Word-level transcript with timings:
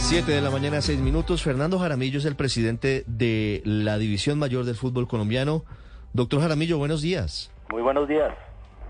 7 0.00 0.32
de 0.32 0.40
la 0.40 0.50
mañana, 0.50 0.80
6 0.80 0.98
minutos. 1.00 1.42
Fernando 1.42 1.78
Jaramillo 1.78 2.18
es 2.18 2.24
el 2.24 2.34
presidente 2.34 3.04
de 3.06 3.62
la 3.64 3.98
División 3.98 4.38
Mayor 4.38 4.64
del 4.64 4.74
Fútbol 4.74 5.06
Colombiano. 5.06 5.64
Doctor 6.12 6.40
Jaramillo, 6.40 6.78
buenos 6.78 7.02
días. 7.02 7.52
Muy 7.70 7.82
buenos 7.82 8.08
días. 8.08 8.32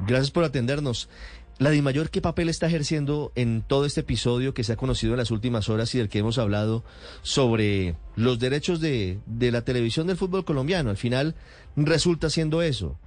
Gracias 0.06 0.30
por 0.30 0.45
atendernos. 0.45 1.10
La 1.59 1.70
DIMAYOR, 1.70 2.09
¿qué 2.10 2.23
papel 2.23 2.48
está 2.48 2.69
ejerciendo 2.69 3.33
en 3.34 3.60
todo 3.60 3.84
este 3.84 4.00
episodio 4.00 4.55
que 4.55 4.64
se 4.64 4.73
ha 4.73 4.77
conocido 4.77 5.12
en 5.12 5.19
las 5.19 5.30
últimas 5.30 5.69
horas 5.69 5.95
y 5.95 5.98
del 5.98 6.09
que 6.09 6.20
hemos 6.20 6.38
hablado 6.38 6.84
sobre 7.20 7.97
los 8.16 8.38
derechos 8.38 8.80
de, 8.80 9.19
de 9.27 9.50
la 9.50 9.62
televisión 9.62 10.06
del 10.06 10.16
fútbol 10.16 10.45
colombiano? 10.45 10.88
Al 10.88 10.97
final 10.97 11.34
resulta 11.77 12.30
siendo 12.30 12.62
eso. 12.62 12.98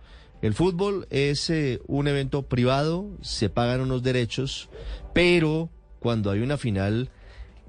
El 0.44 0.54
fútbol 0.54 1.08
es 1.10 1.50
eh, 1.50 1.82
un 1.88 2.08
evento 2.08 2.44
privado, 2.44 3.08
se 3.22 3.50
pagan 3.50 3.82
unos 3.82 4.04
derechos, 4.04 4.70
pero 5.14 5.70
cuando 6.00 6.30
hay 6.30 6.42
una 6.42 6.58
final 6.58 7.10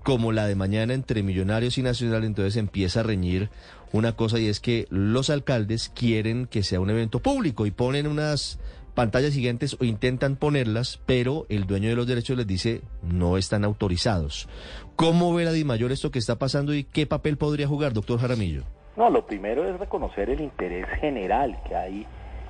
como 0.04 0.32
la 0.32 0.46
de 0.46 0.54
mañana 0.54 0.94
entre 0.94 1.22
Millonarios 1.22 1.78
y 1.78 1.82
Nacional, 1.82 2.24
entonces 2.24 2.56
empieza 2.56 3.00
a 3.00 3.04
reñir 3.04 3.48
una 3.90 4.12
cosa 4.12 4.38
y 4.38 4.48
es 4.48 4.60
que 4.60 4.86
los 4.90 5.30
alcaldes 5.30 5.88
quieren 5.88 6.46
que 6.46 6.62
sea 6.62 6.78
un 6.78 6.90
evento 6.90 7.20
público 7.20 7.64
y 7.64 7.70
ponen 7.70 8.06
unas 8.06 8.60
pantallas 8.94 9.32
gigantes 9.32 9.76
o 9.80 9.84
intentan 9.84 10.36
ponerlas, 10.36 11.00
pero 11.06 11.46
el 11.48 11.66
dueño 11.66 11.88
de 11.88 11.96
los 11.96 12.06
derechos 12.06 12.36
les 12.36 12.46
dice 12.46 12.82
no 13.02 13.38
están 13.38 13.64
autorizados. 13.64 14.46
¿Cómo 14.94 15.32
ve 15.32 15.46
la 15.46 15.52
DIMAYOR 15.52 15.90
esto 15.90 16.10
que 16.10 16.18
está 16.18 16.36
pasando 16.38 16.74
y 16.74 16.84
qué 16.84 17.06
papel 17.06 17.38
podría 17.38 17.66
jugar, 17.66 17.94
doctor 17.94 18.20
Jaramillo? 18.20 18.62
No, 18.96 19.08
lo 19.08 19.26
primero 19.26 19.68
es 19.68 19.80
reconocer 19.80 20.28
el 20.28 20.42
interés 20.42 20.86
general 21.00 21.58
que 21.66 21.74
hay 21.74 22.06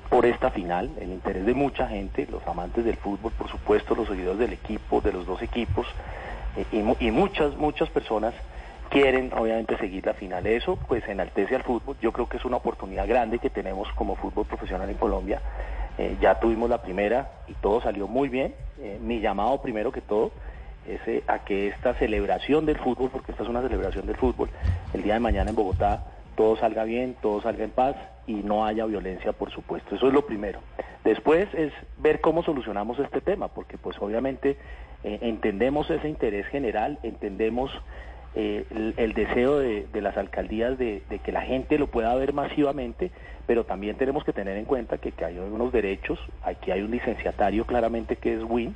por 0.09 0.25
esta 0.25 0.51
final, 0.51 0.91
el 0.99 1.09
interés 1.09 1.45
de 1.45 1.53
mucha 1.53 1.87
gente, 1.87 2.27
los 2.29 2.45
amantes 2.45 2.83
del 2.83 2.97
fútbol, 2.97 3.31
por 3.31 3.49
supuesto, 3.49 3.95
los 3.95 4.07
seguidores 4.07 4.39
del 4.39 4.53
equipo, 4.53 4.99
de 4.99 5.13
los 5.13 5.25
dos 5.25 5.41
equipos, 5.41 5.87
y, 6.71 7.11
muchas, 7.11 7.55
muchas 7.57 7.89
personas 7.89 8.33
quieren 8.89 9.31
obviamente 9.33 9.77
seguir 9.77 10.05
la 10.05 10.13
final. 10.13 10.45
Eso 10.47 10.77
pues 10.87 11.07
enaltece 11.07 11.55
al 11.55 11.63
fútbol. 11.63 11.97
Yo 12.01 12.11
creo 12.11 12.27
que 12.27 12.37
es 12.37 12.45
una 12.45 12.57
oportunidad 12.57 13.07
grande 13.07 13.39
que 13.39 13.49
tenemos 13.49 13.87
como 13.95 14.15
fútbol 14.15 14.45
profesional 14.45 14.89
en 14.89 14.97
Colombia 14.97 15.41
eh, 15.97 16.17
ya 16.19 16.39
tuvimos 16.39 16.69
la 16.69 16.81
primera 16.81 17.29
y 17.47 17.53
todo 17.53 17.81
salió 17.81 18.07
muy 18.07 18.29
bien. 18.29 18.53
Eh, 18.79 18.99
mi 19.01 19.21
llamado 19.21 19.61
primero 19.61 19.91
que 19.91 20.01
todo 20.01 20.31
es 20.87 20.99
eh, 21.07 21.23
a 21.27 21.39
que 21.39 21.67
esta 21.67 21.93
celebración 21.93 22.65
del 22.65 22.77
fútbol, 22.77 23.09
porque 23.09 23.31
esta 23.31 23.43
es 23.43 23.49
una 23.49 23.61
celebración 23.61 24.05
del 24.05 24.17
fútbol, 24.17 24.49
el 24.93 25.03
día 25.03 25.13
de 25.13 25.19
mañana 25.19 25.49
en 25.49 25.55
Bogotá 25.55 26.03
todo 26.35 26.57
salga 26.57 26.83
bien, 26.83 27.15
todo 27.21 27.41
salga 27.41 27.63
en 27.63 27.71
paz 27.71 27.95
y 28.27 28.33
no 28.33 28.65
haya 28.65 28.85
violencia, 28.85 29.33
por 29.33 29.51
supuesto. 29.51 29.95
Eso 29.95 30.07
es 30.07 30.13
lo 30.13 30.25
primero. 30.25 30.59
Después 31.03 31.47
es 31.53 31.71
ver 31.97 32.21
cómo 32.21 32.43
solucionamos 32.43 32.99
este 32.99 33.21
tema, 33.21 33.47
porque 33.47 33.77
pues 33.77 33.95
obviamente 33.99 34.57
entendemos 35.03 35.89
ese 35.91 36.09
interés 36.09 36.47
general, 36.47 36.97
entendemos 37.03 37.71
eh, 38.37 38.65
el, 38.97 39.13
deseo 39.13 39.59
de, 39.59 39.87
las 39.93 40.17
alcaldías 40.17 40.77
de, 40.77 41.03
que 41.23 41.31
la 41.31 41.41
gente 41.41 41.79
lo 41.79 41.87
pueda 41.87 42.13
ver 42.15 42.33
masivamente, 42.33 43.11
pero 43.47 43.63
también 43.63 43.95
tenemos 43.95 44.25
que 44.25 44.33
tener 44.33 44.57
en 44.57 44.65
cuenta 44.65 44.97
que, 44.97 45.13
hay 45.23 45.37
unos 45.37 45.71
derechos, 45.71 46.19
aquí 46.43 46.69
hay 46.71 46.81
un 46.81 46.91
licenciatario 46.91 47.65
claramente 47.65 48.17
que 48.17 48.33
es 48.33 48.43
WIN, 48.43 48.75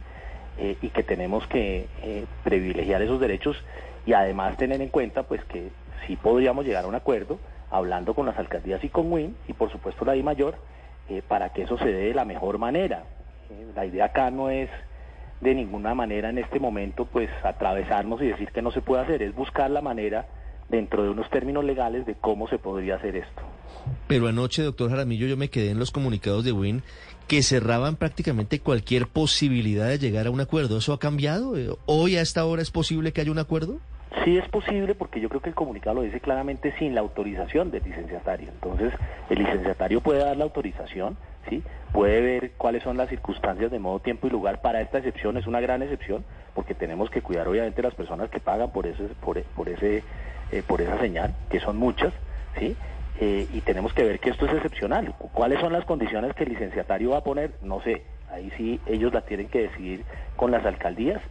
eh, 0.59 0.77
y 0.81 0.87
que 0.89 1.03
tenemos 1.03 1.45
que 1.47 1.87
eh, 2.03 2.25
privilegiar 2.45 3.01
esos 3.01 3.19
derechos 3.19 3.61
y 4.05 4.13
además 4.13 4.55
tener 4.55 4.81
en 4.81 4.89
cuenta 4.89 5.23
pues 5.23 5.43
que 5.43 5.69
sí 6.07 6.15
podríamos 6.15 6.65
llegar 6.65 6.85
a 6.85 6.87
un 6.87 6.95
acuerdo 6.95 7.39
hablando 7.71 8.13
con 8.13 8.25
las 8.25 8.37
alcaldías 8.37 8.83
y 8.83 8.89
con 8.89 9.11
WIN 9.11 9.35
y 9.47 9.53
por 9.53 9.71
supuesto 9.71 10.05
la 10.05 10.15
I 10.15 10.23
mayor 10.23 10.55
para 11.27 11.49
que 11.53 11.63
eso 11.63 11.77
se 11.77 11.85
dé 11.85 12.07
de 12.07 12.13
la 12.13 12.25
mejor 12.25 12.57
manera. 12.57 13.03
la 13.75 13.85
idea 13.85 14.05
acá 14.05 14.29
no 14.29 14.49
es 14.49 14.69
de 15.41 15.55
ninguna 15.55 15.95
manera 15.95 16.29
en 16.29 16.37
este 16.37 16.59
momento 16.59 17.05
pues 17.05 17.29
atravesarnos 17.43 18.21
y 18.21 18.27
decir 18.27 18.51
que 18.51 18.61
no 18.61 18.71
se 18.71 18.81
puede 18.81 19.03
hacer, 19.03 19.23
es 19.23 19.33
buscar 19.33 19.71
la 19.71 19.81
manera 19.81 20.27
dentro 20.69 21.03
de 21.03 21.09
unos 21.09 21.29
términos 21.29 21.63
legales 21.63 22.05
de 22.05 22.15
cómo 22.15 22.47
se 22.47 22.59
podría 22.59 22.95
hacer 22.95 23.15
esto. 23.15 23.41
Pero 24.07 24.27
anoche, 24.27 24.61
doctor 24.61 24.89
Jaramillo, 24.89 25.27
yo 25.27 25.37
me 25.37 25.49
quedé 25.49 25.71
en 25.71 25.79
los 25.79 25.91
comunicados 25.91 26.43
de 26.43 26.51
WIN 26.51 26.83
que 27.27 27.41
cerraban 27.41 27.95
prácticamente 27.95 28.59
cualquier 28.59 29.07
posibilidad 29.07 29.87
de 29.87 29.99
llegar 29.99 30.27
a 30.27 30.31
un 30.31 30.41
acuerdo. 30.41 30.77
¿Eso 30.77 30.93
ha 30.93 30.99
cambiado? 30.99 31.53
¿Hoy 31.85 32.17
a 32.17 32.21
esta 32.21 32.45
hora 32.45 32.61
es 32.61 32.71
posible 32.71 33.13
que 33.13 33.21
haya 33.21 33.31
un 33.31 33.39
acuerdo? 33.39 33.79
Sí 34.23 34.37
es 34.37 34.47
posible 34.49 34.95
porque 34.95 35.19
yo 35.19 35.29
creo 35.29 35.41
que 35.41 35.49
el 35.49 35.55
comunicado 35.55 35.97
lo 35.97 36.01
dice 36.01 36.19
claramente 36.19 36.73
sin 36.79 36.95
la 36.95 37.01
autorización 37.01 37.69
del 37.69 37.83
licenciatario. 37.83 38.49
Entonces, 38.49 38.91
el 39.29 39.39
licenciatario 39.39 40.01
puede 40.01 40.23
dar 40.23 40.35
la 40.35 40.45
autorización, 40.45 41.15
¿sí? 41.47 41.63
Puede 41.91 42.21
ver 42.21 42.51
cuáles 42.57 42.81
son 42.81 42.97
las 42.97 43.09
circunstancias 43.09 43.69
de 43.69 43.77
modo, 43.77 43.99
tiempo 43.99 44.25
y 44.25 44.31
lugar 44.31 44.61
para 44.61 44.81
esta 44.81 44.97
excepción. 44.97 45.37
Es 45.37 45.45
una 45.45 45.59
gran 45.61 45.83
excepción 45.83 46.25
porque 46.55 46.73
tenemos 46.73 47.11
que 47.11 47.21
cuidar 47.21 47.47
obviamente 47.47 47.83
las 47.83 47.93
personas 47.93 48.29
que 48.31 48.39
pagan 48.39 48.71
por 48.71 48.87
ese, 48.87 49.03
por, 49.21 49.37
ese, 49.37 50.03
eh, 50.51 50.63
por 50.65 50.81
esa 50.81 50.99
señal, 50.99 51.35
que 51.49 51.59
son 51.59 51.77
muchas, 51.77 52.11
¿sí? 52.57 52.75
Eh, 53.21 53.47
y 53.53 53.61
tenemos 53.61 53.93
que 53.93 54.03
ver 54.03 54.19
que 54.19 54.31
esto 54.31 54.47
es 54.47 54.53
excepcional. 54.53 55.13
¿Cuáles 55.33 55.59
son 55.59 55.71
las 55.71 55.85
condiciones 55.85 56.33
que 56.33 56.45
el 56.45 56.49
licenciatario 56.49 57.11
va 57.11 57.17
a 57.17 57.23
poner? 57.23 57.51
No 57.61 57.79
sé. 57.81 58.03
Ahí 58.31 58.51
sí 58.57 58.79
ellos 58.87 59.13
la 59.13 59.21
tienen 59.21 59.49
que 59.49 59.61
decidir 59.61 60.03
con 60.35 60.51
las 60.51 60.65
alcaldías 60.65 61.21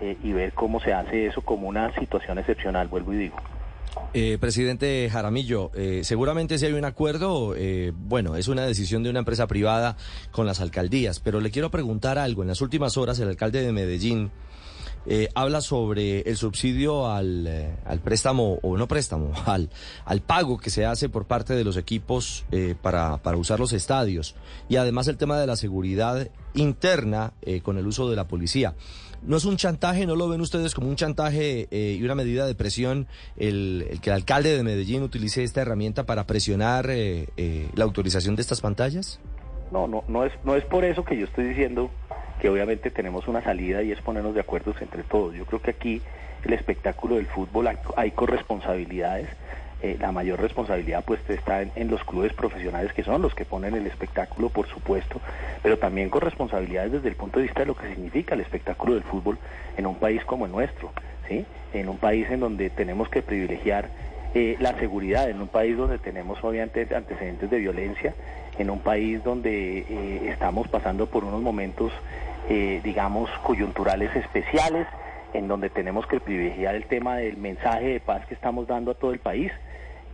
eh, 0.00 0.16
y 0.22 0.32
ver 0.32 0.52
cómo 0.52 0.80
se 0.80 0.92
hace 0.92 1.26
eso 1.26 1.42
como 1.42 1.68
una 1.68 1.92
situación 1.94 2.38
excepcional, 2.38 2.88
vuelvo 2.88 3.12
y 3.12 3.16
digo. 3.16 3.36
Eh, 4.14 4.38
presidente 4.40 5.08
Jaramillo, 5.10 5.70
eh, 5.74 6.00
seguramente 6.04 6.58
si 6.58 6.66
hay 6.66 6.72
un 6.72 6.84
acuerdo, 6.84 7.54
bueno, 7.94 8.36
es 8.36 8.48
una 8.48 8.64
decisión 8.64 9.02
de 9.02 9.10
una 9.10 9.18
empresa 9.20 9.46
privada 9.46 9.96
con 10.30 10.46
las 10.46 10.60
alcaldías, 10.60 11.20
pero 11.20 11.40
le 11.40 11.50
quiero 11.50 11.70
preguntar 11.70 12.18
algo. 12.18 12.42
En 12.42 12.48
las 12.48 12.60
últimas 12.60 12.96
horas 12.96 13.18
el 13.18 13.28
alcalde 13.28 13.62
de 13.62 13.72
Medellín 13.72 14.30
habla 15.34 15.60
sobre 15.60 16.20
el 16.20 16.36
subsidio 16.36 17.10
al, 17.10 17.76
al, 17.84 18.00
préstamo, 18.00 18.58
o 18.62 18.76
no 18.76 18.86
préstamo, 18.88 19.32
al, 19.46 19.70
al 20.04 20.20
pago 20.20 20.58
que 20.58 20.70
se 20.70 20.84
hace 20.84 21.08
por 21.08 21.26
parte 21.26 21.54
de 21.54 21.64
los 21.64 21.76
equipos 21.76 22.44
para, 22.82 23.18
para 23.18 23.36
usar 23.36 23.58
los 23.58 23.72
estadios 23.72 24.34
y 24.68 24.76
además 24.76 25.08
el 25.08 25.16
tema 25.16 25.38
de 25.38 25.46
la 25.46 25.56
seguridad 25.56 26.28
interna 26.54 27.32
con 27.62 27.78
el 27.78 27.86
uso 27.86 28.10
de 28.10 28.16
la 28.16 28.28
policía. 28.28 28.74
¿No 29.22 29.36
es 29.36 29.44
un 29.44 29.56
chantaje? 29.56 30.06
¿No 30.06 30.14
lo 30.14 30.28
ven 30.28 30.40
ustedes 30.40 30.74
como 30.74 30.88
un 30.88 30.96
chantaje 30.96 31.66
eh, 31.70 31.96
y 31.98 32.04
una 32.04 32.14
medida 32.14 32.46
de 32.46 32.54
presión 32.54 33.08
el, 33.36 33.98
que 34.00 34.10
el 34.10 34.14
alcalde 34.14 34.56
de 34.56 34.62
Medellín 34.62 35.02
utilice 35.02 35.42
esta 35.42 35.60
herramienta 35.60 36.06
para 36.06 36.26
presionar 36.26 36.88
eh, 36.90 37.28
eh, 37.36 37.68
la 37.74 37.84
autorización 37.84 38.36
de 38.36 38.42
estas 38.42 38.60
pantallas? 38.60 39.18
No, 39.70 39.86
no, 39.86 40.04
no 40.08 40.24
es, 40.24 40.32
no 40.44 40.56
es 40.56 40.64
por 40.64 40.84
eso 40.84 41.04
que 41.04 41.16
yo 41.16 41.24
estoy 41.24 41.44
diciendo 41.44 41.90
que 42.40 42.48
obviamente 42.48 42.90
tenemos 42.90 43.28
una 43.28 43.42
salida 43.42 43.82
y 43.82 43.92
es 43.92 44.00
ponernos 44.00 44.34
de 44.34 44.40
acuerdo 44.40 44.74
entre 44.80 45.02
todos. 45.02 45.34
Yo 45.34 45.44
creo 45.44 45.60
que 45.60 45.70
aquí 45.70 46.02
el 46.44 46.52
espectáculo 46.52 47.16
del 47.16 47.26
fútbol 47.26 47.68
hay, 47.96 48.10
corresponsabilidades 48.12 49.28
eh, 49.80 49.96
la 50.00 50.10
mayor 50.10 50.40
responsabilidad 50.40 51.04
pues 51.04 51.20
está 51.28 51.62
en, 51.62 51.88
los 51.88 52.02
clubes 52.02 52.32
profesionales 52.32 52.92
que 52.92 53.04
son 53.04 53.22
los 53.22 53.32
que 53.32 53.44
ponen 53.44 53.76
el 53.76 53.86
espectáculo, 53.86 54.48
por 54.48 54.66
supuesto, 54.66 55.20
pero 55.62 55.78
también 55.78 56.10
con 56.10 56.20
responsabilidades 56.20 56.90
desde 56.90 57.08
el 57.08 57.14
punto 57.14 57.38
de 57.38 57.44
vista 57.44 57.60
de 57.60 57.66
lo 57.66 57.76
que 57.76 57.88
significa 57.88 58.34
el 58.34 58.40
espectáculo 58.40 58.94
del 58.94 59.04
fútbol 59.04 59.38
en 59.76 59.86
un 59.86 59.94
país 59.94 60.24
como 60.24 60.46
el 60.46 60.52
nuestro, 60.52 60.90
¿sí? 61.28 61.44
En 61.72 61.88
un 61.88 61.96
país 61.98 62.28
en 62.28 62.40
donde 62.40 62.70
tenemos 62.70 63.08
que 63.08 63.22
privilegiar 63.22 63.88
eh, 64.38 64.56
la 64.60 64.78
seguridad, 64.78 65.28
en 65.28 65.40
un 65.40 65.48
país 65.48 65.76
donde 65.76 65.98
tenemos 65.98 66.42
obviamente 66.44 66.94
antecedentes 66.94 67.50
de 67.50 67.58
violencia, 67.58 68.14
en 68.58 68.70
un 68.70 68.78
país 68.78 69.22
donde 69.24 69.78
eh, 69.78 70.30
estamos 70.30 70.68
pasando 70.68 71.06
por 71.06 71.24
unos 71.24 71.42
momentos, 71.42 71.92
digamos, 72.48 73.28
coyunturales 73.42 74.14
especiales, 74.16 74.86
en 75.34 75.48
donde 75.48 75.68
tenemos 75.68 76.06
que 76.06 76.20
privilegiar 76.20 76.74
el 76.74 76.84
tema 76.86 77.16
del 77.16 77.36
mensaje 77.36 77.88
de 77.88 78.00
paz 78.00 78.24
que 78.26 78.34
estamos 78.34 78.66
dando 78.66 78.92
a 78.92 78.94
todo 78.94 79.12
el 79.12 79.18
país. 79.18 79.52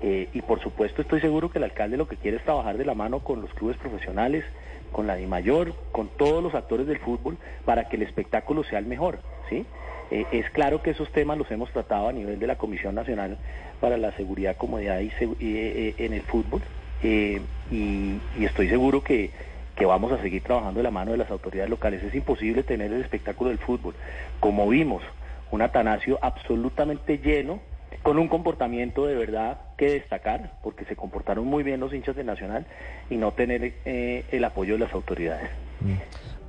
Eh, 0.01 0.29
y 0.33 0.43
por 0.43 0.61
supuesto 0.61 1.03
estoy 1.03 1.21
seguro 1.21 1.51
que 1.51 1.59
el 1.59 1.65
alcalde 1.65 1.97
lo 1.97 2.09
que 2.09 2.17
quiere 2.17 2.39
es 2.39 2.43
trabajar 2.45 2.77
de 2.77 2.85
la 2.85 2.95
mano 2.95 3.21
con 3.21 3.41
los 3.41 3.53
clubes 3.55 3.77
profesionales, 3.77 4.45
con 4.91 5.07
la 5.07 5.17
DIMAYOR, 5.17 5.75
con 5.93 6.09
todos 6.09 6.43
los 6.43 6.55
actores 6.55 6.87
del 6.87 6.99
fútbol, 6.99 7.37
para 7.65 7.89
que 7.89 7.97
el 7.97 8.03
espectáculo 8.03 8.65
sea 8.65 8.79
el 8.79 8.87
mejor. 8.87 9.21
¿Sí? 9.49 9.67
Eh, 10.11 10.27
es 10.33 10.51
claro 10.51 10.83
que 10.83 10.91
esos 10.91 11.11
temas 11.11 11.39
los 11.39 11.51
hemos 11.51 11.71
tratado 11.71 12.09
a 12.09 12.13
nivel 12.13 12.39
de 12.39 12.47
la 12.47 12.57
Comisión 12.57 12.95
Nacional 12.95 13.39
para 13.81 13.97
la 13.97 14.13
Seguridad, 14.13 14.57
Comodidad 14.57 15.01
y 15.01 15.11
eh, 15.41 15.95
en 15.99 16.13
el 16.13 16.23
fútbol. 16.23 16.63
Y, 17.03 17.39
y, 17.71 18.21
estoy 18.41 18.69
seguro 18.69 19.03
que, 19.03 19.31
que 19.77 19.85
vamos 19.85 20.13
a 20.13 20.23
seguir 20.23 20.43
trabajando 20.43 20.79
de 20.79 20.85
la 20.85 20.91
mano 20.91 21.13
de 21.13 21.19
las 21.19 21.31
autoridades 21.31 21.71
locales. 21.71 22.03
Es 22.03 22.15
imposible 22.15 22.63
tener 22.63 22.93
el 22.93 23.01
espectáculo 23.01 23.51
del 23.51 23.59
fútbol. 23.59 23.95
Como 24.41 24.69
vimos, 24.69 25.03
un 25.51 25.63
Atanasio 25.63 26.19
absolutamente 26.23 27.19
lleno, 27.19 27.61
con 28.03 28.19
un 28.19 28.29
comportamiento 28.29 29.07
de 29.07 29.15
verdad 29.15 29.59
que 29.77 29.91
destacar, 29.91 30.53
porque 30.63 30.85
se 30.85 30.97
comportaron 30.97 31.47
muy 31.47 31.63
bien 31.63 31.81
los 31.81 31.93
hinchas 31.93 32.17
de 32.17 32.25
Nacional 32.25 32.67
y 33.09 33.17
no 33.17 33.33
tener 33.33 33.75
eh, 33.85 34.25
el 34.31 34.45
apoyo 34.45 34.75
de 34.75 34.81
las 34.81 34.93
autoridades. 34.93 35.51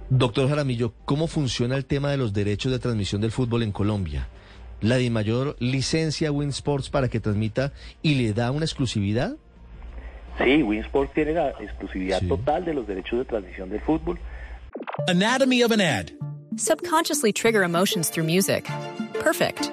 Doctor 0.10 0.48
Jaramillo, 0.50 0.94
¿cómo 1.06 1.28
funciona 1.28 1.76
el 1.76 1.86
tema 1.86 2.12
de 2.12 2.18
los 2.18 2.32
derechos 2.34 2.72
de 2.72 2.80
transmisión 2.80 3.22
del 3.22 3.32
fútbol 3.32 3.64
en 3.64 3.72
Colombia? 3.72 4.28
¿La 4.82 4.98
de 4.98 5.10
mayor 5.10 5.56
licencia 5.60 6.30
a 6.30 6.32
Winsports 6.32 6.90
para 6.90 7.08
que 7.08 7.20
transmita 7.20 7.72
y 8.02 8.16
le 8.16 8.34
da 8.34 8.52
una 8.52 8.66
exclusividad? 8.66 9.36
Sí, 10.38 10.62
Winsports 10.64 11.14
tiene 11.14 11.34
la 11.34 11.50
exclusividad 11.62 12.20
Sí. 12.20 12.28
total 12.28 12.66
de 12.66 12.74
los 12.74 12.86
derechos 12.86 13.20
de 13.20 13.26
transmisión 13.26 13.70
del 13.70 13.82
fútbol. 13.82 14.20
Anatomy 15.08 15.64
of 15.64 15.72
an 15.72 15.82
ad. 15.82 16.12
Subconsciously 16.58 17.34
trigger 17.34 17.64
emotions 17.64 18.10
through 18.12 18.26
music. 18.28 18.66
Perfect. 19.20 19.72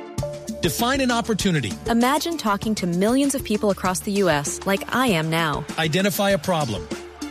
Define 0.63 1.01
an 1.03 1.11
opportunity. 1.11 1.73
Imagine 1.91 2.39
talking 2.39 2.75
to 2.77 2.87
millions 2.87 3.35
of 3.35 3.43
people 3.45 3.71
across 3.71 4.01
the 4.01 4.13
U.S. 4.23 4.61
like 4.65 4.85
I 4.95 5.09
am 5.09 5.29
now. 5.29 5.65
Identify 5.79 6.31
a 6.31 6.39
problem. 6.39 6.87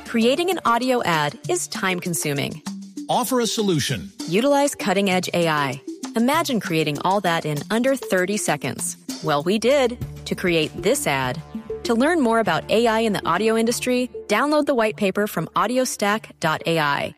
Creating 0.05 0.49
an 0.51 0.59
audio 0.65 1.01
ad 1.03 1.33
is 1.47 1.69
time 1.69 1.99
consuming. 2.01 2.61
Offer 3.09 3.41
a 3.41 3.47
solution. 3.47 4.11
Utilize 4.27 4.75
cutting 4.75 5.09
edge 5.09 5.29
AI. 5.33 5.81
Imagine 6.15 6.59
creating 6.59 6.99
all 7.03 7.21
that 7.21 7.45
in 7.45 7.57
under 7.69 7.95
30 7.95 8.37
seconds. 8.37 8.97
Well, 9.23 9.43
we 9.43 9.59
did 9.59 9.97
to 10.25 10.35
create 10.35 10.71
this 10.81 11.07
ad. 11.07 11.41
To 11.83 11.93
learn 11.93 12.21
more 12.21 12.39
about 12.39 12.69
AI 12.69 12.99
in 12.99 13.13
the 13.13 13.25
audio 13.25 13.57
industry, 13.57 14.09
download 14.27 14.65
the 14.65 14.75
white 14.75 14.97
paper 14.97 15.27
from 15.27 15.47
audiostack.ai. 15.55 17.15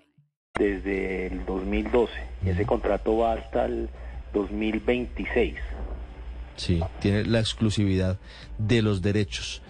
Desde 0.57 1.27
el 1.27 1.45
2012. 1.45 2.11
Ese 2.45 2.65
contrato 2.65 3.17
va 3.17 3.33
hasta 3.33 3.65
el 3.65 3.89
2026. 4.33 5.55
Sí, 6.55 6.81
tiene 6.99 7.25
la 7.25 7.39
exclusividad 7.39 8.19
de 8.57 8.81
los 8.81 9.01
derechos. 9.01 9.61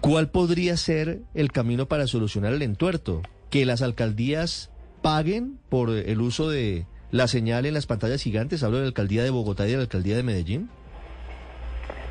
¿Cuál 0.00 0.30
podría 0.30 0.76
ser 0.76 1.22
el 1.32 1.52
camino 1.52 1.86
para 1.86 2.06
solucionar 2.06 2.52
el 2.52 2.62
entuerto? 2.62 3.22
¿Que 3.50 3.64
las 3.64 3.82
alcaldías 3.82 4.71
paguen 5.02 5.58
por 5.68 5.90
el 5.90 6.20
uso 6.20 6.48
de 6.48 6.86
la 7.10 7.28
señal 7.28 7.66
en 7.66 7.74
las 7.74 7.86
pantallas 7.86 8.22
gigantes? 8.22 8.62
Hablo 8.62 8.78
de 8.78 8.84
la 8.84 8.88
alcaldía 8.88 9.22
de 9.22 9.30
Bogotá 9.30 9.66
y 9.66 9.72
de 9.72 9.76
la 9.76 9.82
alcaldía 9.82 10.16
de 10.16 10.22
Medellín. 10.22 10.70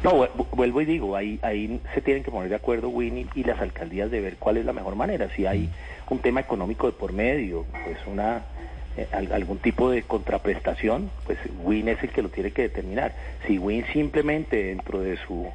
No, 0.04 0.14
vu- 0.28 0.48
vuelvo 0.54 0.82
y 0.82 0.86
digo, 0.86 1.16
ahí, 1.16 1.40
ahí 1.44 1.80
se 1.94 2.02
tienen 2.02 2.24
que 2.24 2.32
poner 2.32 2.50
de 2.50 2.56
acuerdo 2.56 2.90
Winnie 2.90 3.28
y 3.36 3.44
las 3.44 3.60
alcaldías 3.62 4.10
de 4.10 4.20
ver 4.20 4.36
cuál 4.38 4.58
es 4.58 4.66
la 4.66 4.74
mejor 4.74 4.96
manera. 4.96 5.30
Si 5.36 5.46
hay 5.46 5.70
un 6.10 6.20
tema 6.20 6.40
económico 6.42 6.88
de 6.88 6.94
por 6.94 7.14
medio, 7.14 7.66
pues 7.86 7.98
una 8.08 8.44
eh, 8.98 9.08
al- 9.14 9.32
algún 9.32 9.60
tipo 9.60 9.90
de 9.92 10.02
contraprestación, 10.04 11.12
pues 11.26 11.38
Win 11.64 11.88
es 11.88 12.02
el 12.04 12.10
que 12.10 12.22
lo 12.24 12.30
tiene 12.30 12.52
que 12.52 12.64
determinar. 12.64 13.14
Si 13.48 13.58
Win 13.60 13.86
simplemente 13.94 14.64
dentro 14.64 15.00
de 15.02 15.18
su 15.28 15.48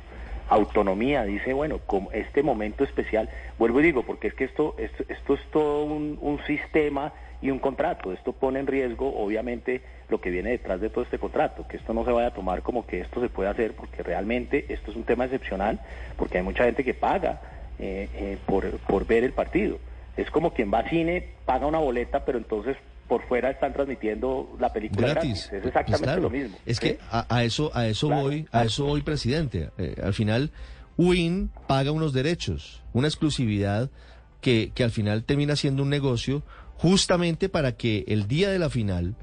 autonomía 0.48 1.24
dice, 1.24 1.52
bueno, 1.52 1.80
como 1.84 2.12
este 2.12 2.44
momento 2.44 2.84
especial, 2.84 3.28
vuelvo 3.58 3.80
y 3.80 3.82
digo, 3.82 4.04
porque 4.04 4.28
es 4.28 4.34
que 4.34 4.44
esto, 4.44 4.76
esto, 4.78 5.04
esto 5.08 5.34
es 5.34 5.40
todo 5.50 5.84
un, 5.86 6.18
un 6.20 6.38
sistema 6.46 7.12
y 7.42 7.50
un 7.50 7.58
contrato. 7.58 8.12
Esto 8.12 8.32
pone 8.32 8.60
en 8.60 8.66
riesgo, 8.66 9.14
obviamente, 9.16 9.82
lo 10.08 10.20
que 10.20 10.30
viene 10.30 10.50
detrás 10.50 10.80
de 10.80 10.90
todo 10.90 11.04
este 11.04 11.18
contrato, 11.18 11.66
que 11.68 11.76
esto 11.76 11.92
no 11.92 12.04
se 12.04 12.12
vaya 12.12 12.28
a 12.28 12.34
tomar 12.34 12.62
como 12.62 12.86
que 12.86 13.00
esto 13.00 13.20
se 13.20 13.28
puede 13.28 13.50
hacer, 13.50 13.74
porque 13.74 14.02
realmente 14.02 14.66
esto 14.68 14.90
es 14.90 14.96
un 14.96 15.04
tema 15.04 15.24
excepcional, 15.24 15.80
porque 16.16 16.38
hay 16.38 16.44
mucha 16.44 16.64
gente 16.64 16.84
que 16.84 16.94
paga 16.94 17.40
eh, 17.78 18.08
eh, 18.14 18.38
por, 18.46 18.70
por 18.80 19.06
ver 19.06 19.24
el 19.24 19.32
partido. 19.32 19.78
Es 20.16 20.30
como 20.30 20.52
quien 20.54 20.72
va 20.72 20.78
a 20.80 20.88
cine, 20.88 21.28
paga 21.44 21.66
una 21.66 21.78
boleta, 21.78 22.24
pero 22.24 22.38
entonces 22.38 22.76
por 23.06 23.22
fuera 23.28 23.50
están 23.50 23.72
transmitiendo 23.72 24.56
la 24.58 24.72
película 24.72 25.08
gratis. 25.08 25.22
gratis. 25.22 25.44
Es 25.44 25.50
Pues 25.50 25.66
exactamente 25.66 26.04
claro. 26.04 26.22
lo 26.22 26.30
mismo. 26.30 26.56
Es 26.66 26.78
¿sí? 26.78 26.88
que 26.88 26.98
a, 27.10 27.26
a 27.36 27.44
eso, 27.44 27.70
a 27.74 27.86
eso 27.86 28.08
Claro, 28.08 28.22
voy, 28.22 28.46
a 28.50 28.64
eso 28.64 28.84
voy, 28.86 29.02
presidente. 29.02 29.70
Eh, 29.78 29.94
al 30.02 30.14
final, 30.14 30.50
Win 30.96 31.50
paga 31.66 31.92
unos 31.92 32.12
derechos, 32.12 32.82
una 32.92 33.06
exclusividad 33.06 33.90
que, 34.40 34.72
que 34.74 34.82
al 34.84 34.90
final 34.90 35.24
termina 35.24 35.54
siendo 35.54 35.82
un 35.82 35.90
negocio 35.90 36.42
justamente 36.76 37.48
para 37.48 37.72
que 37.72 38.04
el 38.08 38.28
día 38.28 38.50
de 38.50 38.58
la 38.58 38.70
final 38.70 39.16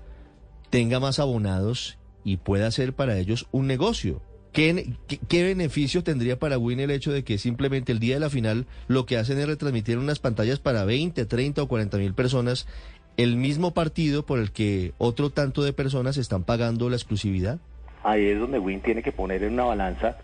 tenga 0.69 0.99
más 0.99 1.19
abonados 1.19 1.97
y 2.23 2.37
pueda 2.37 2.69
ser 2.71 2.93
para 2.93 3.17
ellos 3.17 3.47
un 3.51 3.67
negocio. 3.67 4.21
¿Qué, 4.51 4.95
qué, 5.07 5.19
qué 5.27 5.43
beneficio 5.43 6.03
tendría 6.03 6.37
para 6.37 6.59
Win 6.59 6.79
el 6.79 6.91
hecho 6.91 7.11
de 7.11 7.23
que 7.23 7.39
simplemente 7.39 7.91
el 7.91 7.99
día 7.99 8.15
de 8.15 8.19
la 8.19 8.29
final 8.29 8.67
lo 8.87 9.05
que 9.05 9.17
hacen 9.17 9.39
es 9.39 9.47
retransmitir 9.47 9.97
unas 9.97 10.19
pantallas 10.19 10.59
para 10.59 10.85
20, 10.85 11.25
30 11.25 11.63
o 11.63 11.67
40 11.67 11.97
mil 11.97 12.13
personas 12.13 12.67
el 13.17 13.35
mismo 13.35 13.73
partido 13.73 14.25
por 14.25 14.39
el 14.39 14.51
que 14.51 14.93
otro 14.97 15.31
tanto 15.31 15.63
de 15.63 15.73
personas 15.73 16.17
están 16.17 16.43
pagando 16.43 16.89
la 16.89 16.95
exclusividad? 16.95 17.59
ahí 18.03 18.27
es 18.27 18.39
donde 18.39 18.59
Win 18.59 18.81
tiene 18.81 19.01
que 19.01 19.11
poner 19.11 19.43
en 19.43 19.53
una 19.53 19.63
balanza 19.63 20.17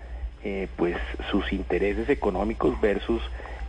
eh, 0.44 0.68
pues 0.76 0.98
sus 1.32 1.52
intereses 1.52 2.10
económicos 2.10 2.80
versus 2.82 3.22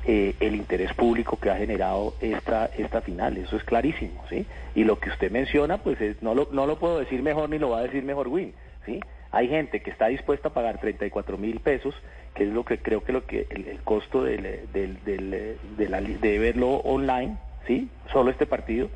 eh, 0.05 0.35
el 0.41 0.55
interés 0.57 0.93
público 0.95 1.39
que 1.39 1.51
ha 1.51 1.57
generado 1.57 2.15
esta 2.21 2.67
esta 2.77 3.01
final 3.03 3.37
eso 3.37 3.57
es 3.57 3.65
clarísimo 3.65 4.25
sí 4.31 4.47
y 4.75 4.85
lo 4.85 4.99
que 4.99 5.11
usted 5.11 5.31
menciona 5.31 5.79
pues 5.79 6.01
es- 6.01 6.23
no 6.23 6.35
lo 6.35 6.49
no 6.53 6.67
lo 6.67 6.79
puedo 6.79 6.99
decir 7.01 7.23
mejor 7.23 7.51
ni 7.51 7.59
lo 7.59 7.71
va 7.71 7.81
a 7.81 7.83
decir 7.83 8.03
mejor 8.03 8.29
Win 8.29 8.55
sí 8.87 8.99
hay 9.31 9.49
gente 9.49 9.81
que 9.81 9.91
está 9.91 10.07
dispuesta 10.09 10.49
a 10.49 10.53
pagar 10.55 10.79
34 10.81 11.37
mil 11.39 11.61
pesos 11.61 11.95
que 12.35 12.45
es 12.45 12.51
lo 12.51 12.65
que 12.65 12.79
creo 12.79 13.05
que 13.05 13.13
lo 13.13 13.27
que 13.27 13.47
el, 13.51 13.69
el 13.69 13.83
costo 13.83 14.23
del, 14.25 14.71
del, 14.73 15.05
del- 15.05 15.59
de, 15.77 15.89
la 15.89 16.01
de 16.01 16.39
verlo 16.39 16.77
online 16.77 17.37
sí 17.67 17.91
solo 18.13 18.31
este 18.31 18.47
partido 18.47 18.89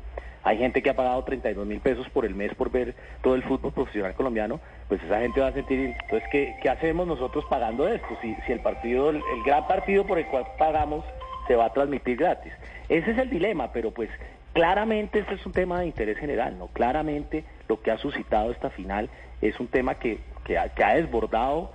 hay 0.45 0.59
gente 0.59 0.83
que 0.83 0.91
ha 0.91 0.95
pagado 0.95 1.23
32 1.23 1.65
mil 1.65 1.79
pesos 1.79 2.07
por 2.09 2.23
el 2.23 2.35
mes 2.35 2.53
por 2.53 2.69
ver 2.69 2.93
todo 3.23 3.33
el 3.33 3.41
fútbol 3.41 3.73
profesional 3.73 4.13
colombiano, 4.13 4.59
pues 4.87 5.01
esa 5.03 5.19
gente 5.19 5.41
va 5.41 5.47
a 5.47 5.53
sentir, 5.53 5.95
entonces, 5.99 6.29
¿qué, 6.31 6.69
hacemos 6.69 7.07
nosotros 7.07 7.43
pagando 7.49 7.87
esto? 7.87 8.07
Si, 8.21 8.33
si 8.45 8.51
el 8.51 8.59
partido, 8.59 9.09
el, 9.09 9.17
el 9.17 9.43
gran 9.43 9.67
partido 9.67 10.05
por 10.05 10.19
el 10.19 10.27
cual 10.27 10.45
pagamos 10.59 11.03
se 11.47 11.55
va 11.55 11.65
a 11.65 11.73
transmitir 11.73 12.17
gratis. 12.17 12.53
Ese 12.89 13.11
es 13.11 13.17
el 13.17 13.31
dilema, 13.31 13.71
pero 13.71 13.89
pues 13.89 14.11
claramente 14.53 15.17
este 15.17 15.33
es 15.33 15.45
un 15.47 15.51
tema 15.51 15.79
de 15.79 15.87
interés 15.87 16.19
general, 16.19 16.59
¿no? 16.59 16.67
Claramente 16.67 17.43
lo 17.67 17.81
que 17.81 17.89
ha 17.89 17.97
suscitado 17.97 18.51
esta 18.51 18.69
final 18.69 19.09
es 19.41 19.59
un 19.59 19.67
tema 19.67 19.95
que, 19.95 20.19
que, 20.43 20.59
ha, 20.59 20.69
que 20.69 20.83
ha 20.83 20.93
desbordado 20.93 21.71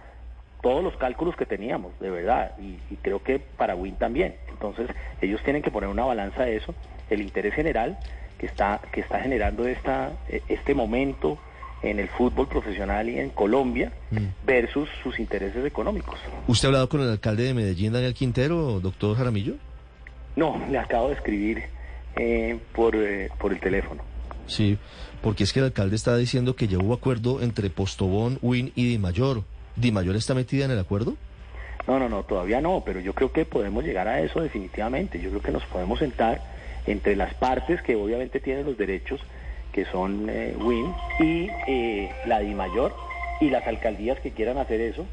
todos 0.63 0.85
los 0.85 0.97
cálculos 0.97 1.35
que 1.35 1.45
teníamos, 1.45 1.99
de 1.99 2.11
verdad, 2.11 2.53
y, 2.61 2.79
y 2.89 2.97
creo 3.03 3.21
que 3.21 3.41
para 3.41 3.75
Win 3.75 3.97
también. 3.97 4.37
Entonces, 4.49 4.89
ellos 5.21 5.43
tienen 5.43 5.63
que 5.63 5.73
poner 5.73 5.91
una 5.91 6.05
balanza 6.05 6.45
de 6.45 6.55
eso, 6.55 6.73
el 7.09 7.21
interés 7.21 7.55
general 7.55 7.99
que 8.41 8.47
está, 8.47 8.81
que 8.91 9.03
está 9.03 9.21
generando 9.21 9.67
esta, 9.67 10.13
eh, 10.31 10.41
este 10.49 10.75
momento 10.75 11.37
en 11.83 11.99
el 11.99 12.09
fútbol 12.09 12.49
profesional 12.49 13.09
y 13.09 13.19
en 13.19 13.31
Colombia 13.31 13.93
versus 14.45 14.89
sus 15.03 15.19
intereses 15.19 15.65
económicos. 15.65 16.19
¿Usted 16.47 16.67
ha 16.67 16.69
hablado 16.69 16.89
con 16.89 17.03
el 17.03 17.11
alcalde 17.11 17.45
de 17.45 17.55
Medellín, 17.55 17.93
Daniel 17.93 18.15
Quintero, 18.15 18.81
doctor 18.81 19.17
Jaramillo? 19.17 19.55
No, 20.37 20.59
le 20.71 20.79
acabo 20.79 21.09
de 21.09 21.15
escribir 21.15 21.65
eh, 22.17 22.59
por, 22.75 22.97
eh, 22.97 23.31
por 23.39 23.53
el 23.53 23.61
teléfono. 23.61 24.03
Sí, 24.47 24.79
porque 25.23 25.45
es 25.45 25.53
que 25.53 25.61
el 25.61 25.67
alcalde 25.67 25.97
está 25.97 26.17
diciendo 26.17 26.57
que 26.57 26.67
ya 26.67 26.79
hubo 26.79 26.95
acuerdo 26.95 27.43
entre 27.43 27.69
Postobón, 27.69 28.39
Win 28.41 28.73
y 28.75 28.87
Di 28.89 28.99
Mayor. 28.99 29.45
¿Di 29.77 29.93
Mayor 29.93 30.17
está 30.17 30.35
metida 30.35 30.65
en 30.65 30.71
el 30.71 30.79
acuerdo? 30.79 31.15
No, 31.87 31.99
no, 31.99 32.09
no, 32.09 32.23
todavía 32.23 32.61
no, 32.61 32.83
pero 32.85 33.01
yo 33.01 33.15
creo 33.15 33.33
que 33.33 33.45
podemos 33.45 33.85
llegar 33.85 34.09
a 34.09 34.21
eso 34.21 34.41
definitivamente. 34.41 35.21
Yo 35.21 35.31
creo 35.31 35.43
que 35.43 35.53
nos 35.53 35.65
podemos 35.65 35.99
sentar 35.99 36.60
entre 36.87 37.17
las 37.17 37.35
partes 37.35 37.83
que 37.83 37.97
obviamente 37.97 38.41
tienen 38.41 38.67
los 38.67 38.77
derechos, 38.77 39.21
que 39.73 39.85
son 39.87 40.29
eh, 40.29 40.55
WIN 40.59 40.93
y 41.21 41.49
eh, 41.67 42.11
la 42.27 42.41
DIMAYOR 42.41 42.95
y 43.41 43.51
las 43.51 43.67
alcaldías 43.67 44.19
que 44.21 44.33
quieran 44.33 44.59
hacer 44.59 44.81
eso 44.81 45.07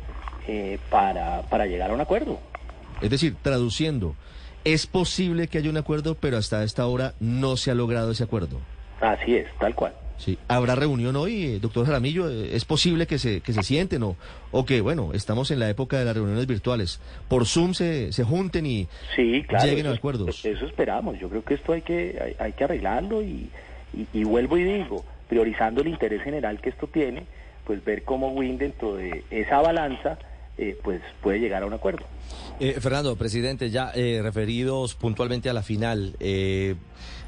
eh, 0.48 0.80
para, 0.90 1.44
para 1.44 1.66
llegar 1.66 1.92
a 1.92 1.94
un 1.94 2.02
acuerdo. 2.02 2.40
Es 3.02 3.10
decir, 3.10 3.36
traduciendo, 3.42 4.16
es 4.64 4.88
posible 4.88 5.48
que 5.48 5.60
haya 5.60 5.70
un 5.70 5.78
acuerdo, 5.78 6.16
pero 6.16 6.38
hasta 6.38 6.64
esta 6.64 6.88
hora 6.88 7.14
no 7.20 7.58
se 7.58 7.72
ha 7.72 7.76
logrado 7.76 8.12
ese 8.12 8.24
acuerdo. 8.24 8.60
Así 9.00 9.36
es, 9.36 9.48
tal 9.60 9.76
cual. 9.76 9.94
Sí. 10.18 10.38
¿Habrá 10.48 10.76
reunión 10.76 11.16
hoy, 11.16 11.60
doctor 11.60 11.86
Jaramillo? 11.86 12.28
¿Es 12.30 12.66
posible 12.66 13.06
que 13.08 13.20
se, 13.20 13.42
que 13.42 13.54
se 13.54 13.62
sienten 13.64 14.02
o, 14.04 14.16
o 14.52 14.66
que, 14.66 14.82
bueno, 14.82 15.12
estamos 15.14 15.52
en 15.52 15.60
la 15.60 15.70
época 15.70 16.00
de 16.00 16.06
las 16.06 16.16
reuniones 16.16 16.48
virtuales? 16.48 17.00
Por 17.28 17.46
Zoom 17.46 17.74
se, 17.74 18.12
se 18.12 18.24
junten 18.24 18.66
y 18.66 18.88
Sí, 19.16 19.44
claro. 19.48 19.66
lleguen 19.68 19.88
a 19.88 19.92
acuerdos. 19.92 20.44
Eso 20.44 20.66
esperamos. 20.66 21.20
Yo 21.20 21.30
creo 21.30 21.44
que 21.44 21.54
esto 21.54 21.74
hay 21.74 21.82
que, 21.84 22.18
hay, 22.22 22.36
hay 22.40 22.54
que 22.54 22.64
arreglarlo 22.64 23.22
y, 23.22 23.50
y, 23.94 24.08
y 24.14 24.24
vuelvo 24.24 24.58
y 24.58 24.64
digo, 24.64 25.06
priorizando 25.30 25.82
el 25.82 25.88
interés 25.90 26.24
general 26.24 26.60
que 26.62 26.70
esto 26.70 26.88
tiene, 26.88 27.24
pues 27.66 27.84
ver 27.86 28.04
cómo 28.04 28.30
Win 28.32 28.58
dentro 28.58 28.96
de 28.96 29.24
esa 29.30 29.62
balanza, 29.62 30.18
eh, 30.58 30.78
pues 30.84 31.02
puede 31.22 31.40
llegar 31.40 31.64
a 31.64 31.66
un 31.66 31.74
acuerdo. 31.74 32.06
Eh, 32.60 32.78
Fernando, 32.80 33.16
presidente, 33.16 33.70
ya 33.70 33.92
eh, 33.94 34.20
referidos 34.24 34.96
puntualmente 34.96 35.50
a 35.50 35.54
la 35.54 35.62
final, 35.62 36.16
eh, 36.20 36.76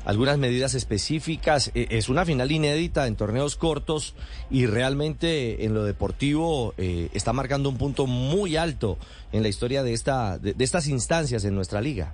algunas 0.04 0.38
medidas 0.40 0.74
específicas. 0.74 1.72
Eh, 1.76 1.88
es 1.92 2.10
una 2.10 2.26
final 2.26 2.52
inédita 2.52 3.06
en 3.06 3.16
torneos 3.16 3.56
cortos 3.56 4.16
y 4.50 4.66
realmente 4.66 5.66
en 5.66 5.74
lo 5.74 5.84
deportivo 5.84 6.74
está 6.78 7.32
marcando 7.34 7.70
un 7.70 7.78
punto 7.78 8.08
muy 8.08 8.58
alto 8.58 8.98
en 9.32 9.44
la 9.44 9.50
historia 9.50 9.84
de, 9.84 9.94
esta, 9.94 10.40
de, 10.40 10.54
de 10.54 10.64
estas 10.64 10.88
instancias 10.88 11.46
en 11.46 11.54
nuestra 11.54 11.80
liga. 11.82 12.14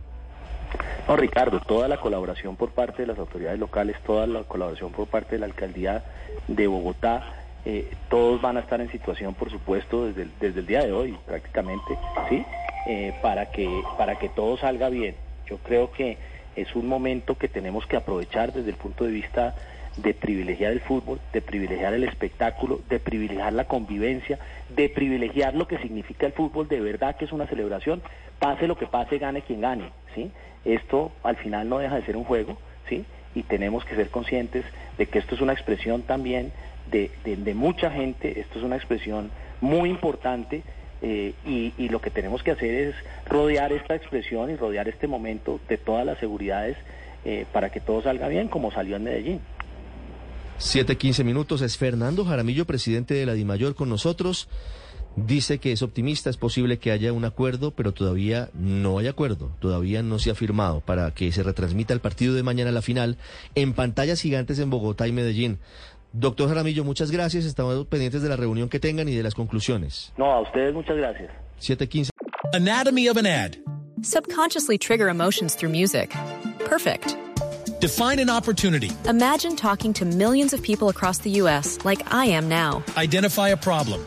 No, 1.08 1.16
Ricardo, 1.16 1.62
toda 1.62 1.88
la 1.88 2.02
colaboración 2.02 2.56
por 2.56 2.72
parte 2.72 3.04
de 3.04 3.08
las 3.08 3.20
autoridades 3.20 3.60
locales, 3.60 3.96
toda 4.06 4.26
la 4.28 4.44
colaboración 4.44 4.92
por 4.92 5.08
parte 5.08 5.36
de 5.36 5.40
la 5.40 5.46
alcaldía 5.46 6.04
de 6.48 6.68
Bogotá, 6.68 7.45
eh, 7.66 7.92
todos 8.10 8.42
van 8.42 8.58
a 8.58 8.60
estar 8.62 8.80
en 8.80 8.92
situación, 8.92 9.34
por 9.34 9.50
supuesto, 9.50 10.06
desde 10.06 10.24
el, 10.24 10.32
desde 10.40 10.60
el 10.60 10.68
día 10.68 10.84
de 10.84 10.94
hoy 10.94 11.18
prácticamente, 11.26 11.98
¿sí? 12.30 12.46
Eh, 12.88 13.14
para, 13.22 13.48
que, 13.48 13.68
para 13.98 14.18
que 14.18 14.30
todo 14.30 14.58
salga 14.58 14.90
bien. 14.90 15.16
Yo 15.48 15.58
creo 15.58 15.92
que 15.92 16.18
es 16.56 16.76
un 16.76 16.88
momento 16.88 17.36
que 17.36 17.48
tenemos 17.48 17.88
que 17.88 17.98
aprovechar 17.98 18.54
desde 18.54 18.70
el 18.70 18.76
punto 18.76 19.06
de 19.06 19.12
vista 19.12 19.56
de 19.98 20.14
privilegiar 20.14 20.72
el 20.72 20.82
fútbol, 20.82 21.20
de 21.34 21.42
privilegiar 21.42 21.94
el 21.94 22.04
espectáculo, 22.04 22.82
de 22.90 23.00
privilegiar 23.00 23.54
la 23.54 23.66
convivencia, 23.66 24.38
de 24.70 24.90
privilegiar 24.90 25.56
lo 25.56 25.68
que 25.68 25.78
significa 25.80 26.26
el 26.26 26.34
fútbol, 26.34 26.68
de 26.68 26.82
verdad 26.82 27.16
que 27.16 27.26
es 27.26 27.32
una 27.32 27.48
celebración, 27.48 28.02
pase 28.40 28.68
lo 28.68 28.78
que 28.78 28.88
pase, 28.88 29.18
gane 29.18 29.42
quien 29.42 29.62
gane, 29.62 29.90
¿sí? 30.14 30.32
Esto 30.66 31.12
al 31.24 31.38
final 31.38 31.70
no 31.70 31.80
deja 31.80 31.96
de 31.96 32.06
ser 32.06 32.18
un 32.18 32.26
juego, 32.26 32.58
¿sí? 32.90 33.06
Y 33.34 33.44
tenemos 33.44 33.86
que 33.86 33.96
ser 33.96 34.10
conscientes 34.10 34.66
de 34.98 35.08
que 35.08 35.20
esto 35.20 35.36
es 35.36 35.42
una 35.42 35.54
expresión 35.54 36.04
también 36.04 36.52
de, 36.92 37.12
de, 37.24 37.54
mucha 37.54 37.92
gente, 37.92 38.40
esto 38.40 38.60
es 38.60 38.66
una 38.66 38.76
expresión 38.76 39.32
muy 39.62 39.90
importante 39.90 40.64
eh, 41.02 41.34
y, 41.46 41.74
y, 41.78 41.90
lo 41.90 42.00
que 42.00 42.10
tenemos 42.10 42.44
que 42.44 42.52
hacer 42.52 42.74
es 42.74 42.96
rodear 43.28 43.72
esta 43.74 43.96
expresión 43.96 44.50
y 44.50 44.56
rodear 44.56 44.88
este 44.88 45.08
momento 45.08 45.60
de 45.68 45.78
todas 45.78 46.06
las 46.06 46.18
seguridades 46.20 46.78
eh, 47.26 47.48
para 47.52 47.72
que 47.72 47.80
todo 47.80 48.04
salga 48.04 48.28
bien 48.28 48.48
como 48.48 48.72
salió 48.72 48.96
en 48.96 49.04
Medellín. 49.04 49.42
7.15 50.60 51.24
minutos. 51.24 51.62
Es 51.62 51.76
Fernando 51.76 52.24
Jaramillo, 52.24 52.66
presidente 52.66 53.16
de 53.16 53.26
la 53.26 53.34
DIMAYOR, 53.34 53.74
con 53.74 53.90
nosotros. 53.90 54.48
Dice 55.16 55.60
que 55.60 55.72
es 55.72 55.82
optimista, 55.82 56.30
es 56.30 56.38
posible 56.38 56.78
que 56.78 56.92
haya 56.92 57.14
un 57.14 57.26
acuerdo, 57.26 57.72
pero 57.72 57.94
todavía 57.94 58.50
no 58.54 59.00
hay 59.00 59.08
acuerdo, 59.08 59.50
todavía 59.60 60.04
no 60.04 60.20
se 60.20 60.30
ha 60.30 60.36
firmado 60.36 60.82
para 60.82 61.10
que 61.12 61.32
se 61.32 61.42
retransmita 61.42 61.94
el 61.94 62.02
partido 62.02 62.36
de 62.36 62.44
mañana 62.44 62.70
a 62.70 62.74
la 62.74 62.82
final 62.82 63.18
en 63.56 63.74
pantallas 63.74 64.22
gigantes 64.22 64.60
en 64.60 64.70
Bogotá 64.70 65.08
y 65.08 65.14
Medellín. 65.14 65.60
Doctor 66.18 66.48
Jaramillo, 66.48 66.86
muchas 66.86 67.12
gracias, 67.12 67.44
estamos 67.44 67.88
pendientes 67.88 68.22
de 68.22 68.30
la 68.30 68.38
reunión 68.38 68.70
que 68.70 68.80
tengan 68.80 69.10
y 69.10 69.16
de 69.16 69.22
las 69.22 69.34
conclusiones. 69.34 70.14
No, 70.18 70.32
a 70.32 70.42
ustedes 70.42 70.74
muchas 70.74 70.96
gracias. 70.96 71.30
7.15. 71.60 72.10
Anatomy 72.54 73.10
of 73.10 73.18
an 73.18 73.26
ad. 73.26 73.58
Subconsciously 74.02 74.78
trigger 74.78 75.10
emotions 75.10 75.56
through 75.56 75.74
music. 75.74 76.16
Perfect. 76.64 77.18
Define 77.82 78.20
an 78.20 78.30
opportunity. 78.30 78.92
Imagine 79.10 79.58
talking 79.58 79.92
to 79.92 80.06
millions 80.06 80.54
of 80.54 80.62
people 80.62 80.88
across 80.88 81.18
the 81.18 81.32
U.S. 81.42 81.80
like 81.84 82.02
I 82.14 82.28
am 82.28 82.48
now. 82.48 82.82
Identify 82.96 83.50
a 83.50 83.58
problem. 83.58 84.06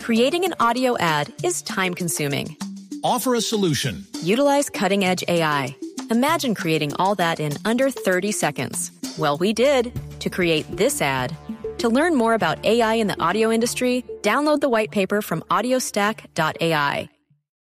Creating 0.00 0.46
an 0.46 0.54
audio 0.60 0.96
ad 0.96 1.30
is 1.44 1.60
time 1.60 1.92
consuming. 1.92 2.56
Offer 3.04 3.34
a 3.34 3.42
solution. 3.42 4.06
Utilize 4.22 4.70
cutting 4.70 5.04
edge 5.04 5.24
AI. 5.28 5.76
Imagine 6.10 6.54
creating 6.54 6.94
all 6.98 7.14
that 7.16 7.38
in 7.38 7.52
under 7.66 7.90
30 7.90 8.32
seconds. 8.32 8.92
Well, 9.18 9.36
we 9.36 9.52
did 9.52 9.92
to 10.20 10.30
create 10.30 10.66
this 10.74 11.02
ad. 11.02 11.36
To 11.78 11.88
learn 11.88 12.14
more 12.14 12.34
about 12.34 12.64
AI 12.64 12.94
in 12.94 13.06
the 13.06 13.20
audio 13.20 13.50
industry, 13.50 14.04
download 14.22 14.60
the 14.60 14.68
white 14.68 14.90
paper 14.90 15.22
from 15.22 15.42
audiostack.ai. 15.50 17.08